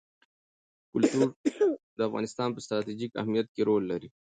[0.91, 1.29] کلتور
[1.97, 4.09] د افغانستان په ستراتیژیک اهمیت کې رول لري.